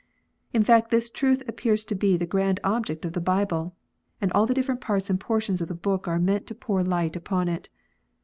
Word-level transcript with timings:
In 0.51 0.63
fact, 0.63 0.89
this 0.89 1.11
truth 1.11 1.43
appears 1.47 1.83
to 1.83 1.93
be 1.93 2.17
the 2.17 2.25
grand 2.25 2.59
object 2.63 3.05
of 3.05 3.13
the 3.13 3.21
Bible, 3.21 3.75
and 4.19 4.31
all 4.31 4.47
the 4.47 4.53
different 4.55 4.81
parts 4.81 5.11
and 5.11 5.19
portions 5.19 5.61
of 5.61 5.67
the 5.67 5.75
book 5.75 6.07
are 6.07 6.17
meant 6.17 6.47
to 6.47 6.55
pour 6.55 6.81
light 6.83 7.15
upon 7.15 7.47
it. 7.47 7.69